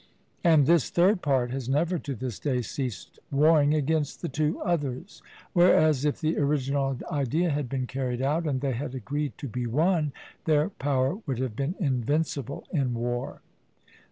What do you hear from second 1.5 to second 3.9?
has never to this day ceased warring